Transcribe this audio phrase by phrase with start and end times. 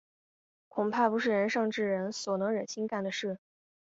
[0.67, 3.37] 恐怕不是仁圣之人所能忍心干的事。